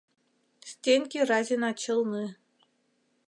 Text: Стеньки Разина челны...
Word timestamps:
Стеньки 0.69 1.19
Разина 1.29 1.71
челны... 1.81 2.25